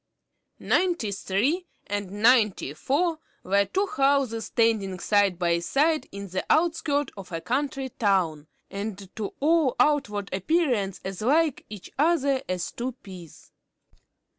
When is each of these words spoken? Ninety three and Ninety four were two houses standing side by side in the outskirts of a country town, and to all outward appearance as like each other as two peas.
Ninety 0.57 1.11
three 1.11 1.67
and 1.85 2.09
Ninety 2.09 2.73
four 2.73 3.19
were 3.43 3.65
two 3.65 3.85
houses 3.85 4.45
standing 4.45 4.97
side 4.99 5.37
by 5.37 5.59
side 5.59 6.07
in 6.11 6.27
the 6.27 6.43
outskirts 6.49 7.13
of 7.15 7.31
a 7.31 7.39
country 7.39 7.89
town, 7.89 8.47
and 8.71 9.15
to 9.15 9.35
all 9.39 9.75
outward 9.79 10.33
appearance 10.33 11.01
as 11.05 11.21
like 11.21 11.65
each 11.69 11.91
other 11.99 12.41
as 12.49 12.71
two 12.71 12.93
peas. 13.03 13.51